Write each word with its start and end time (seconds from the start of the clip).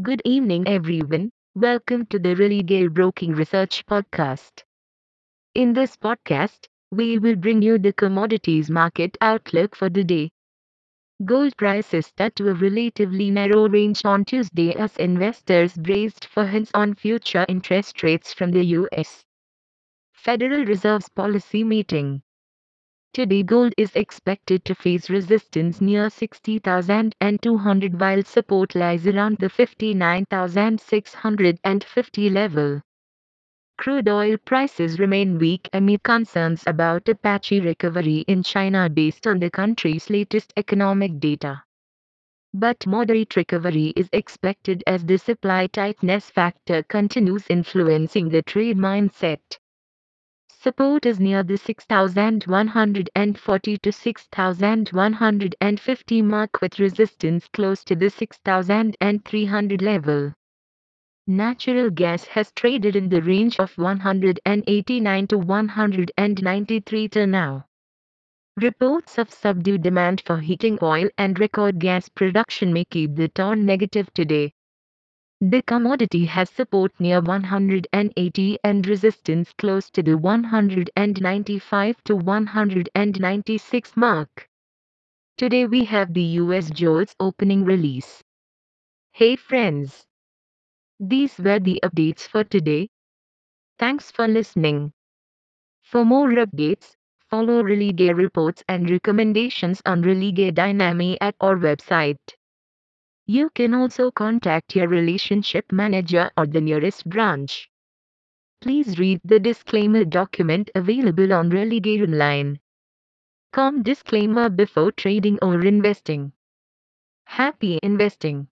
Good 0.00 0.22
evening, 0.24 0.68
everyone. 0.68 1.32
Welcome 1.56 2.06
to 2.06 2.18
the 2.20 2.36
Religare 2.36 2.88
Broking 2.88 3.32
Research 3.32 3.84
Podcast. 3.84 4.62
In 5.54 5.72
this 5.74 5.96
podcast, 5.96 6.68
we 6.90 7.18
will 7.18 7.36
bring 7.36 7.62
you 7.62 7.78
the 7.78 7.92
commodities 7.92 8.70
market 8.70 9.18
outlook 9.20 9.76
for 9.76 9.90
the 9.90 10.04
day. 10.04 10.30
Gold 11.24 11.56
prices 11.56 12.06
stuck 12.06 12.34
to 12.36 12.48
a 12.50 12.54
relatively 12.54 13.30
narrow 13.30 13.68
range 13.68 14.04
on 14.04 14.24
Tuesday 14.24 14.74
as 14.74 14.96
investors 14.98 15.76
braced 15.76 16.26
for 16.26 16.46
hints 16.46 16.70
on 16.74 16.94
future 16.94 17.46
interest 17.48 18.02
rates 18.02 18.34
from 18.34 18.52
the 18.52 18.64
U.S. 18.66 19.24
Federal 20.14 20.64
Reserve's 20.66 21.08
policy 21.10 21.64
meeting. 21.64 22.22
Today 23.14 23.42
gold 23.42 23.74
is 23.76 23.94
expected 23.94 24.64
to 24.64 24.74
face 24.74 25.10
resistance 25.10 25.82
near 25.82 26.08
60,200 26.08 28.00
while 28.00 28.22
support 28.22 28.74
lies 28.74 29.06
around 29.06 29.36
the 29.36 29.50
59,650 29.50 32.30
level. 32.30 32.80
Crude 33.76 34.08
oil 34.08 34.38
prices 34.38 34.98
remain 34.98 35.38
weak 35.38 35.68
amid 35.74 36.02
concerns 36.02 36.64
about 36.66 37.06
a 37.10 37.14
patchy 37.14 37.60
recovery 37.60 38.24
in 38.28 38.42
China 38.42 38.88
based 38.88 39.26
on 39.26 39.40
the 39.40 39.50
country's 39.50 40.08
latest 40.08 40.54
economic 40.56 41.20
data. 41.20 41.64
But 42.54 42.86
moderate 42.86 43.36
recovery 43.36 43.92
is 43.94 44.08
expected 44.14 44.82
as 44.86 45.04
the 45.04 45.18
supply 45.18 45.66
tightness 45.66 46.30
factor 46.30 46.82
continues 46.82 47.44
influencing 47.50 48.30
the 48.30 48.40
trade 48.40 48.78
mindset. 48.78 49.58
Support 50.62 51.06
is 51.06 51.18
near 51.18 51.42
the 51.42 51.56
6140 51.56 53.78
to 53.78 53.90
6150 53.90 56.22
mark 56.22 56.60
with 56.60 56.78
resistance 56.78 57.48
close 57.48 57.82
to 57.82 57.96
the 57.96 58.08
6300 58.08 59.82
level. 59.82 60.32
Natural 61.26 61.90
gas 61.90 62.26
has 62.26 62.52
traded 62.52 62.94
in 62.94 63.08
the 63.08 63.22
range 63.22 63.58
of 63.58 63.76
189 63.76 65.26
to 65.26 65.38
193 65.38 67.08
till 67.08 67.26
now. 67.26 67.66
Reports 68.56 69.18
of 69.18 69.32
subdued 69.32 69.82
demand 69.82 70.22
for 70.24 70.38
heating 70.38 70.78
oil 70.80 71.08
and 71.18 71.40
record 71.40 71.80
gas 71.80 72.08
production 72.08 72.72
may 72.72 72.84
keep 72.84 73.16
the 73.16 73.26
tone 73.26 73.66
negative 73.66 74.14
today. 74.14 74.52
The 75.44 75.60
commodity 75.62 76.26
has 76.26 76.50
support 76.50 76.92
near 77.00 77.20
180 77.20 78.58
and 78.62 78.86
resistance 78.86 79.52
close 79.58 79.90
to 79.90 80.00
the 80.00 80.16
195 80.16 82.04
to 82.04 82.14
196 82.14 83.96
mark. 83.96 84.48
Today 85.36 85.66
we 85.66 85.84
have 85.86 86.14
the 86.14 86.22
US 86.22 86.70
JOLTS 86.70 87.16
opening 87.18 87.64
release. 87.64 88.22
Hey 89.10 89.34
friends! 89.34 90.06
These 91.00 91.36
were 91.38 91.58
the 91.58 91.80
updates 91.82 92.20
for 92.20 92.44
today. 92.44 92.88
Thanks 93.80 94.12
for 94.12 94.28
listening. 94.28 94.92
For 95.82 96.04
more 96.04 96.30
updates, 96.30 96.94
follow 97.18 97.64
Religare 97.64 98.16
reports 98.16 98.62
and 98.68 98.88
recommendations 98.88 99.82
on 99.84 100.04
Religare 100.04 100.54
Dynamic 100.54 101.18
at 101.20 101.34
our 101.40 101.56
website. 101.56 102.20
You 103.32 103.48
can 103.48 103.72
also 103.72 104.10
contact 104.10 104.76
your 104.76 104.88
relationship 104.88 105.72
manager 105.72 106.30
or 106.36 106.46
the 106.46 106.60
nearest 106.60 107.08
branch. 107.08 107.70
Please 108.60 108.98
read 108.98 109.22
the 109.24 109.40
disclaimer 109.40 110.04
document 110.04 110.70
available 110.74 111.32
on 111.32 111.50
Religare 111.50 112.02
Online. 112.04 112.60
Com 113.52 113.82
disclaimer 113.82 114.50
before 114.50 114.92
trading 114.92 115.38
or 115.42 115.64
investing. 115.64 116.34
Happy 117.24 117.80
investing. 117.82 118.48